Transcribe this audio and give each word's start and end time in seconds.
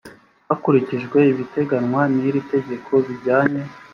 hakurikijwe 0.47 1.19
ibiteganywa 1.31 2.01
n 2.13 2.15
iri 2.27 2.41
tegeko 2.53 2.91
bijyanye 3.07 3.61